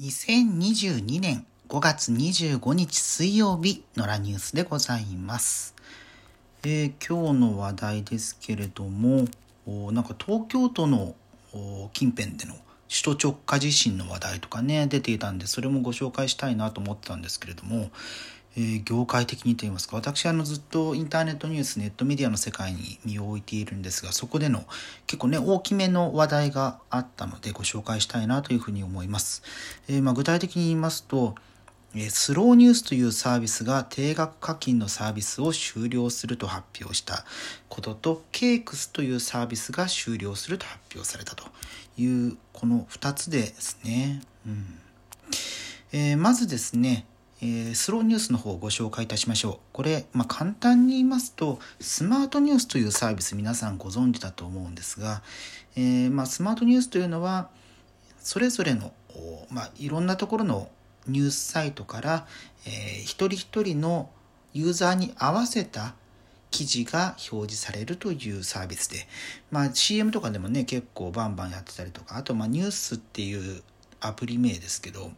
[0.00, 5.74] 2022年5月25日水曜日のラニュースでございます。
[6.62, 9.24] えー、今日の話題ですけれども、
[9.90, 11.16] なんか東京都の
[11.94, 12.54] 近辺での
[12.88, 17.90] 首都直下地震の話題とかね出ていたんでそれもご紹介したいなと思ってたんですけれども、
[18.60, 24.64] え、業界的にと言いますか私あのずっとインターネットニュースネットメディアの世界に身を置いているんですがそこでの
[25.06, 29.42] 結構ね大きめの話題があったのでご紹介したいなというふうに思います、
[29.88, 31.36] えー、ま、具体的に言いますと
[32.10, 37.24] スローニュースというサービスが定額課金のサービスを終了すると発表した。
[37.70, 41.44] ことと、ケークスというサービスが終了すると発表されたと。
[41.96, 44.20] いう、この2つですね。
[44.46, 44.78] うん。
[45.92, 47.06] えー、まずですね、
[47.40, 49.58] えー、スローニュースの方をご紹介いたしましょう。
[49.72, 55.22] これ、まあ、簡単に言いますと、スマートニュースというサービス皆さんご存知だと思うんですが、
[55.76, 57.50] えー、まあ、スマートニュースというのは、
[58.18, 58.92] それぞれの、
[59.50, 60.68] まあ、いろんなところの
[61.06, 62.26] ニュースサイトから、
[62.66, 64.10] えー、一人一人の
[64.52, 65.94] ユーザーに合わせた
[66.50, 69.06] 記事が表示されるというサービスで、
[69.50, 73.62] まあ、CM とかでもね結構バンバンやってたりとかあとまあニュースっていう
[74.00, 75.10] アプリ名ですけど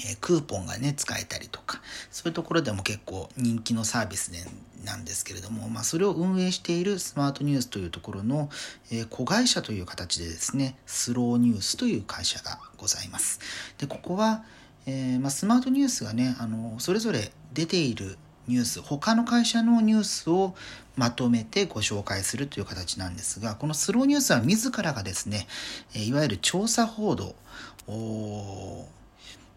[0.00, 4.38] えクーポンがね、使えたりとか、そういうところでも結構人気のサービスで
[4.84, 8.50] なんですけれども、まあ、それを運営しているスマートニュースというところの、
[8.90, 13.40] え子会社という形でですね、スローニュースという会社がございます。
[13.78, 14.44] で、ここは、
[14.86, 20.54] えー、まあ、スマートニュースがね、あの、それぞれ出ているニュース、他の会社のニュースを
[20.96, 25.46] まとめてご紹介するという形なんですが、このスローニュースは自らがですね、
[25.94, 27.34] いわゆる調査報道、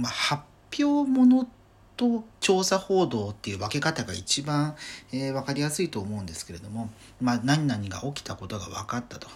[0.00, 0.42] まあ、発
[0.82, 1.48] 表もの
[1.96, 4.74] と調査報道っていう分け方が一番、
[5.12, 9.28] えー、分かりやすいと思うんですけれども、まあ、何々が起きたことが分かったと。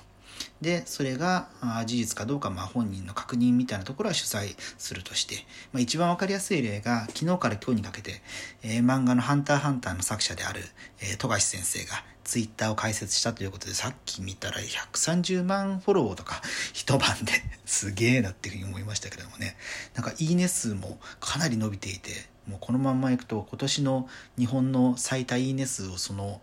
[0.61, 1.49] でそれが
[1.87, 5.37] 事実かどうか、まあ、本人の確認みたいなところは主催するとして、
[5.73, 8.23] まあ、一番分かりやすい例が昨日から今日にかけて、
[8.63, 10.63] えー、漫画の「ハンター×ハンター」の作者である、
[11.01, 16.43] えー、富樫先生がツイッターを開設したということでさっき見たら130万フォローとか
[16.73, 17.33] 一晩で
[17.65, 19.57] すげえなっていうふうに思いましたけどもね
[19.95, 24.09] なんかいいね数もかなり伸びていてもうこのまんまいくと今年の
[24.39, 26.43] 日本の最多いいね数をその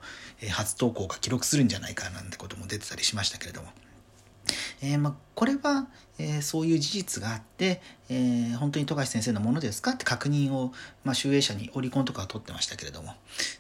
[0.49, 3.71] 初投稿が記録するんじゃないかなんてことも出てたりしましたけれども。
[4.81, 10.72] えー、まあ、これは、えー、そういう事実があって、えー、本当に富樫先生のものですかって確認を、
[11.03, 13.13] まあ、集英社にオリコンとかは取ってましたけれども、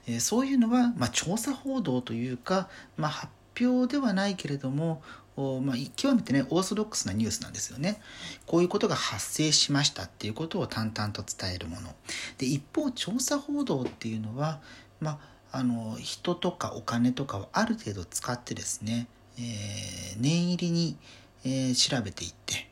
[0.07, 5.01] えそういうのは、まあ、調査報道というか、まあ、発表ではないけれども、
[5.37, 7.99] まあ、極めてねオーソドックスなニュースなんですよね。
[8.45, 11.95] こういうことが発生しましたっていうことを淡々と伝えるもの。
[12.37, 14.59] で一方調査報道っていうのは、
[14.99, 15.19] ま
[15.51, 19.07] あ、あの人とかお金とかをある程度使ってですね
[19.41, 20.97] えー、念入りに、
[21.43, 22.67] えー、調べていって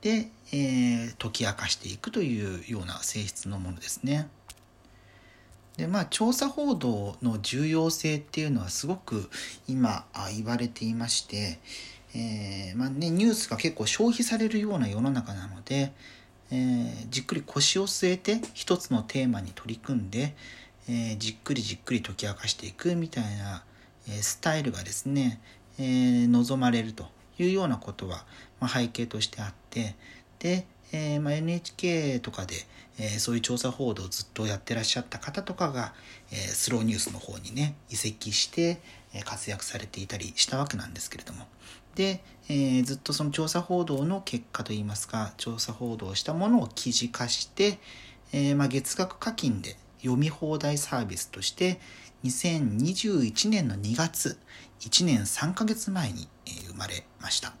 [0.00, 4.28] で、えー、解き明かしていくというような性質のものですね。
[5.76, 9.28] でまあ調査報道の重要性っていうのはすごく
[9.68, 11.58] 今言われていまして、
[12.14, 15.92] えーまあね、ニュースが結構消費されるような世の中なので、
[16.50, 20.34] えー、じっくり腰を据えて一つのテーマに取り組んで、
[20.88, 23.64] えー、じっくりじっくり解き明かしていくみたいな、
[24.08, 25.40] え、スタイルがですね、
[25.78, 27.06] えー、望まれると
[27.38, 28.24] いうようなことは、
[28.60, 29.94] まあ、背景としてあって
[30.38, 32.54] で、えーまあ、NHK とかで、
[32.98, 35.92] えー、そういう調査報道をずっとやってらっしゃった方とかが、
[36.30, 38.80] えー、スローニュースの方にね移籍して、
[39.14, 41.46] え、活躍されていたりしたわけなんですけれども。
[41.94, 47.78] で、えー、ずっとその調査報道の結果といいますか調査報道したものを記事化して、
[48.32, 51.80] えーまあ、月額課金で読み放題サービスとして
[52.26, 54.38] 2021年の2月
[54.80, 56.28] 1年3ヶ月前に
[56.68, 57.54] 生まれました。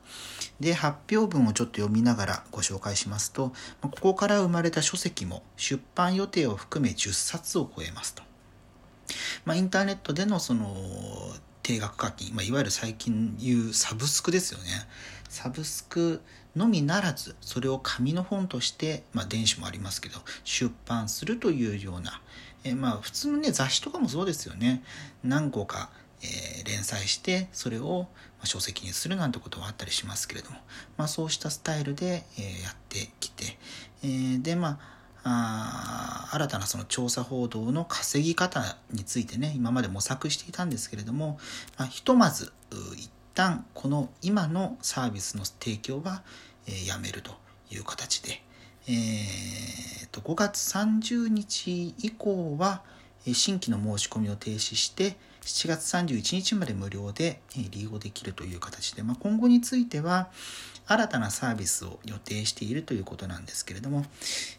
[0.60, 8.22] で発表文をちょっと読みながらご紹介しますとここから生まれた書籍も出版予定を含め10冊を超えますと、
[9.44, 10.74] まあ、インターネットでのその
[11.62, 14.66] 定額課金、まあ、いわゆる最近言うサブスクですよね。
[15.28, 16.22] サブスク
[16.54, 22.22] のみならずそれを紙の本として、まあ、電子もありますけど出版するというような、
[22.66, 24.82] えまあ普通のね雑誌とかもそうですよね。
[25.22, 25.90] 何個か、
[26.22, 28.06] えー、連載してそれを
[28.44, 30.58] 書籍にするなんてことはあったりしますけれども、
[30.96, 33.58] まあ、そうしたスタイルで、えー、やってきて、
[34.02, 34.96] えー、でまあ
[35.28, 41.38] あ新たなその調査報道の稼ぎ方についてね今まで模索していたんですけれども、
[41.76, 42.52] まあ、ひとまず
[42.96, 46.22] 一旦この今のサービスの提供は、
[46.68, 47.32] えー、やめると
[47.70, 48.42] いう形で、
[48.88, 52.82] えーと、5月30日以降は
[53.32, 57.40] 新規の申し込みを停止して7月31日まで無料で
[57.70, 60.28] 利用できるという形で、まあ、今後については
[60.88, 64.04] 新たなサービスを予定しているということなんですけれども、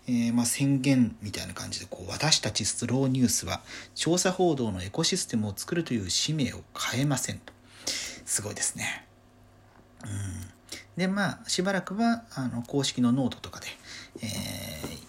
[0.07, 3.62] えー、まあ、宣言みたいな感じでこう私たちスローニュースは
[3.95, 7.53] 調査報道のエコシステムを作るという使命を変えませんと
[8.25, 9.06] すごいですね。
[10.03, 10.57] うん
[10.97, 13.68] でまあしばらくはあの公式のノートとかで、
[14.22, 14.25] え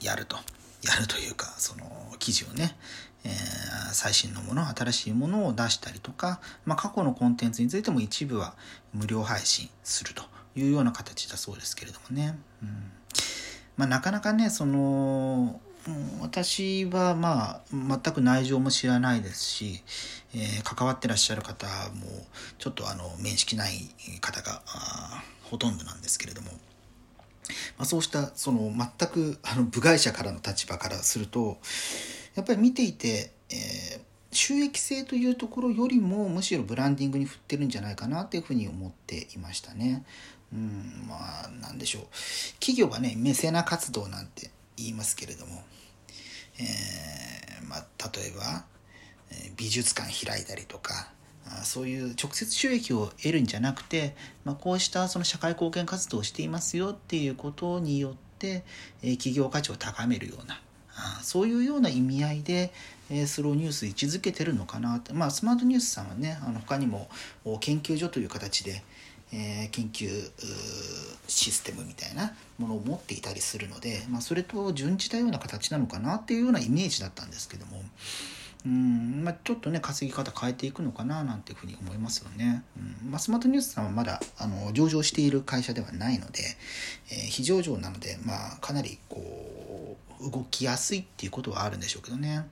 [0.01, 0.37] ー、やると。
[0.83, 1.85] やるというかその
[2.21, 2.77] 記事をね、
[3.25, 3.33] えー、
[3.93, 8.55] 最新のもの新しいものを出したりとか、まあ、過去のコンテンツについても一部は
[8.95, 10.23] 無料配信すると
[10.55, 12.69] いうような形だそうですけれどもね、うん。
[13.77, 15.61] まあ、なかなかねその
[16.21, 19.83] 私はまあ全く内情も知らないですし、
[20.35, 22.27] えー、関わってらっしゃる方も
[22.59, 23.91] ちょっとあの面識ない
[24.21, 24.63] 方が
[25.45, 26.51] ほとんどなんですけれども、
[27.77, 31.59] まあ、そうしたその全くあの部外者からの立場からすると
[32.35, 34.01] やっぱり見ていて、えー、
[34.31, 40.05] 収益性というところよりもむしろブランディングに振ってるんじゃないかなというふうに思っていましたね。
[40.53, 42.03] うんまあなんでしょう
[42.55, 45.63] 企業がねメセナ活動なんて言いますけれども、
[46.59, 47.87] えーまあ、
[48.17, 48.65] 例えば
[49.57, 51.13] 美術館開いたりとか
[51.65, 54.15] そういう直接収益を得るんじゃなくて、
[54.45, 58.63] まあ、こうしたその社会貢献活動をしていますよっていうことによって、
[59.03, 60.61] え企業価値を高めるような
[60.95, 62.73] あそういうような意味合いで、
[63.11, 67.09] えスローニュース位置づけてるのかなって、まあ、スマートニュースさんはねあの他にも
[67.61, 68.83] 研究所という形で、
[69.33, 70.09] え研究
[71.27, 77.83] システムみたいなものを持っていたりするので、まあ、それと準じたような形なのかなっていうようなイメージだったんですけども。
[78.67, 82.65] うんまあ、ちょっとね稼ぎ方変えていくのかななんていうふうに思いますよね。
[82.77, 86.43] うんまあ、スマートニュースさんはまだあの上場している会社ではないので、
[87.11, 92.47] えー、非上場なので、まあ、かなりこう動きやすいっていうことはあるんでしょうけどね。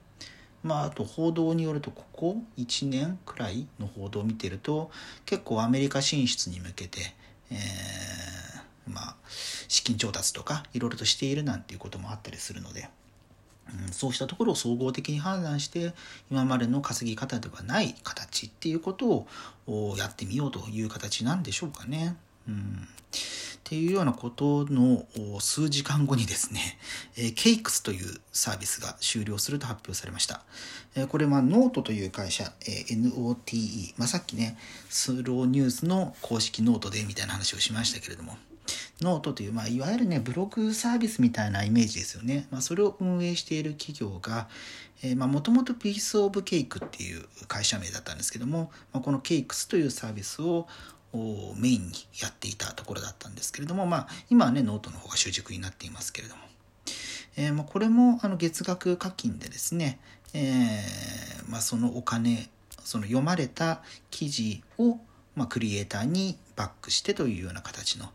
[0.62, 4.90] まあ、あと報道によるとここ1年くらいの報道を見てると
[5.24, 7.14] 結構アメリカ進出に向けて、
[7.50, 9.16] えー、まあ、
[9.68, 12.88] 資金調達とかいろいろとしているなんていうこともあったりするので。
[13.86, 15.92] うん、そうしたところを総合的に判断して
[16.30, 19.26] 今までの稼ぎ方ではない形っていうこと
[19.66, 22.16] をやってみようという形なんでしょうかね。
[22.48, 22.88] うん、
[23.66, 25.04] っていうようなことの
[25.40, 26.78] 数時間後にですね、
[27.16, 30.42] えケイクスというサービスが終了すると発表されました。
[30.94, 34.56] えこれはノートという会社、え NOTE、まあ、さっきね、
[34.88, 38.38] スローニュースの公式ノートでみたいな話をしましたけれども、
[39.00, 42.46] ノートという、まあ、いわゆるね、ブログサービスみたいなイメージですよね。
[42.50, 44.48] まあ、それを運営している企業が、
[45.02, 50.66] えー、まあ、もともとピースオブケイクっていう会社名だったんですけども、まあ、このケイクスというサービスを
[51.56, 56.42] メインにやっていたところだったんですけれども、まあ、今はね、ノートの方が主軸になっていますけれども、
[57.36, 60.00] えー、まあ、これもあの月額課金でですね、
[60.32, 62.48] えー、まあ、そのお金、
[62.82, 64.98] その読まれた記事を、
[65.34, 68.06] まあ、クリエイターにバックしてというような形の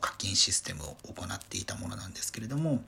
[0.00, 2.82] 課金システムを行っていたものなんですけれども、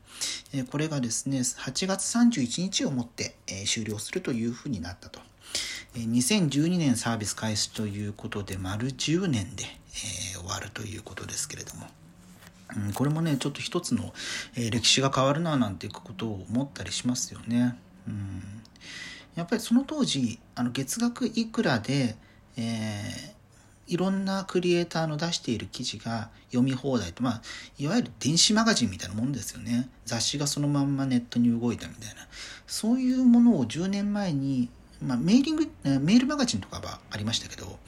[0.71, 5.21] これがですね、8月31日をもって終了するというふうになったと。
[5.95, 9.65] 2012年サービス開始ということで、丸10年で
[10.35, 11.87] 終わるということですけれども、
[12.95, 14.13] これもね、ちょっと一つの
[14.57, 17.79] 歴史が変わるななんていうことを思ったりしますよね。
[18.09, 18.43] うん
[19.37, 22.17] やっぱりその当時、あの月額いくらで、
[22.57, 23.36] えー
[23.87, 27.43] いろんなクリエイターの出している記事が読み放題と、まあ、
[27.79, 29.89] いわゆる電子マガジンみたいなもんですよね。
[30.05, 32.27] 雑誌がそのまんまネットに動いたみたいな。
[32.67, 34.69] そういうものを10年前に、
[35.03, 37.79] まあ、メーリング、メールマガジンとかはありましたけど、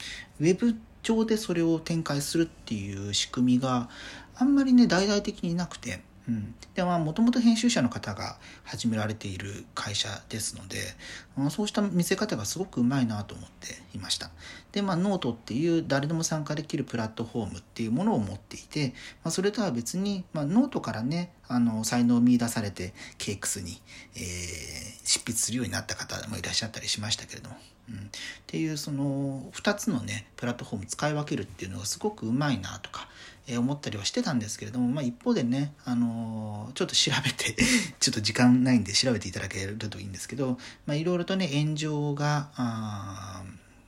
[0.41, 3.89] ウェブ上でそれを展開するっていう仕組みが
[4.37, 10.77] あんまりね、大々的になくて、うん、でまあもともと編集者の方が始められている会社ですので、
[11.37, 14.31] まあ、そうした見せ方がすごくうまいなと思っていました。
[14.73, 18.89] でまあノートっていう誰でも参加できるプラットフォームっていうものを持っていて、
[19.25, 23.81] まあ、それとは別に、まあ、ノートからねあの才能を見出されて cakesに、
[24.15, 24.23] えー、
[25.05, 27.57] 執筆するようになった方もいらっしゃったりしましたけれども、
[27.89, 28.01] うん、っ
[28.47, 33.09] ていうその2つのねプラットフォーム使い分けるっていうのがすごくうまいなとか
[33.57, 37.57] 思ったりはしてたんですけれども、まあ、一方でね、あのちょっと調べて
[38.01, 42.51] ちょっと時間ないんで調べていただけるといいんですけど、まあ、いろいろとね炎上が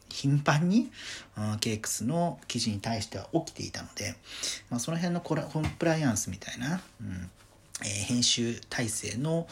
[0.08, 0.90] 頻繁に、
[1.36, 4.14] うん、ケークスの記事に対しては起きていたので、
[4.70, 7.30] まあ、その辺のコンプライアンスみたいな、うん
[7.82, 9.46] えー、編集体制の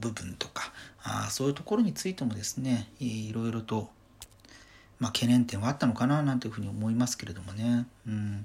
[0.00, 0.72] 部分とか
[1.02, 3.90] あそういうところについてもですねいろいろと
[5.00, 7.86] まあ、懸念点はあったのかななんていうふうに思いますけれどもね。
[8.06, 8.42] うん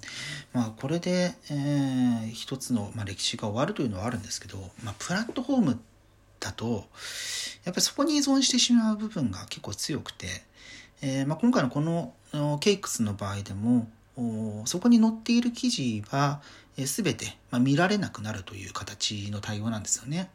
[0.53, 5.79] まあ、これで、えー、一つの、まあ、歴史が終わるというのはあるんですけど、まあ、プラットフォーム
[6.39, 6.85] だと
[7.65, 10.27] やっぱりそこに依存してしまう部分が結構強くて、
[11.01, 12.13] えーまあ、今回のこの
[12.59, 13.89] ケイクスの場合でも
[14.65, 16.41] そこに載っている記事は、
[16.77, 20.29] え全て、見られなくなるという形の対応なんですよね。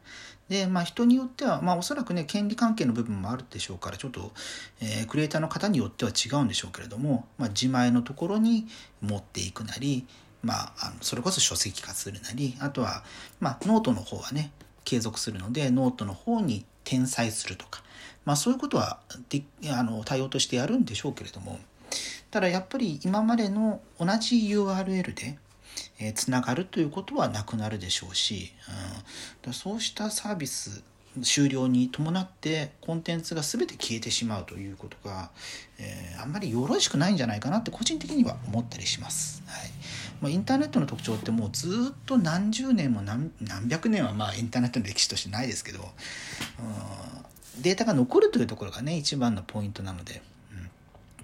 [0.49, 4.33] で、まあ人によっては、まあおそらくね、権利関係の部分もあるでしょうから、ちょっと、
[4.81, 8.67] えー、クリエイターの方によっては違うんでしょうけれども、まあ自前のところに
[9.01, 10.07] 持っていくなり、
[10.43, 13.05] まあ、あのそれこそ書籍化するなり、あとは、
[13.39, 14.51] まあノートの方はね、
[14.85, 17.83] 継続するので、ノートの方に転載するとか、
[18.25, 21.61] まあそういうことはであの対応としてやるんでしょうけれども、
[22.31, 25.39] ただやっぱり今までの同じ URL で、
[25.99, 28.53] えー、つながるということはなくなるでしょうし、
[29.47, 30.83] うん、そうしたサービス
[31.23, 35.31] 終了に伴ってコンテンツが全て消えてしまうということが、
[35.79, 39.43] えー、あんまりよろしくないんじゃないかなって個人的には思ったりします。
[39.47, 39.71] はい
[40.21, 50.23] まあ、インターネットの特徴ってもうずっと何十年も何何百年はまあインターネットの歴史としてないですけど、うん、データが残るというところがね一番のポイントなので。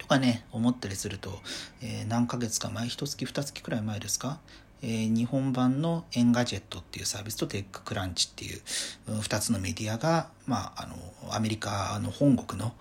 [0.07, 1.41] とかね思ったりすると、
[1.83, 4.39] えー、何ヶ月か前一月二月くらい前ですか？
[4.83, 8.61] えー、日本版の Engadget っていうサービスと TechCrunch っていう
[9.09, 12.73] 2つのメディアが、まあ、あのアメリカの本国の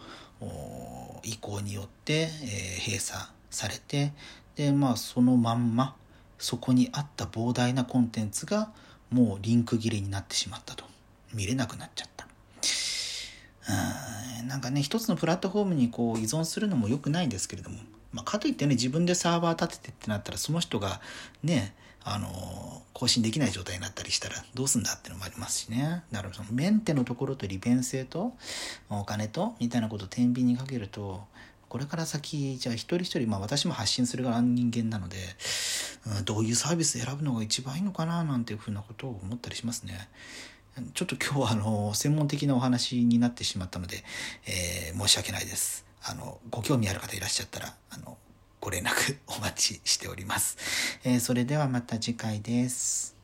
[1.24, 2.29] 意向によって、えー、
[2.86, 4.12] 閉鎖されて
[4.55, 5.96] で、まあ、そのまんま
[6.38, 8.70] そこにあった膨大なコンテンツが
[9.10, 10.86] もうリンク切れになってしまったと。
[11.34, 12.27] 見れなくなっちゃった。
[14.48, 17.78] なんかね一つのプラットフォームにこう依存するのも良くないんですけれども、
[18.12, 21.02] まあ、かといってね自分でサーバー立ててってなったらその人が
[21.44, 28.34] ねあの更新できない状態になったりしたらどうすんだってのもありますしねだからそのメンテのところと利便性と
[28.90, 31.24] お金とみたいなことを天秤にかけると
[31.68, 35.18] これから先じゃあ一人一人まあ私も発信する側の人間なので、
[36.18, 40.08] うん、どういうサービス選ぶのが一番いいのかななんていうふうなことを思ったりしますね。
[40.94, 44.03] ちょっと今日はあの専門的なお話になってしまったので、
[44.46, 45.86] えー、申し訳ないです。
[46.03, 48.17] あのご興味ある方いらっしゃったらあの
[48.60, 50.58] ご連絡お待ちしております。
[51.03, 53.15] えー、それではまた次回です。